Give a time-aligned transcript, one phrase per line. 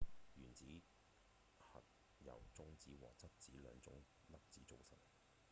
[0.35, 0.65] 原子
[1.59, 1.83] 核
[2.25, 3.93] 由中子和質子兩種
[4.29, 4.97] 粒子組成